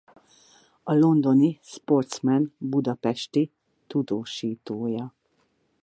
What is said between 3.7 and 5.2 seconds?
tudósítója.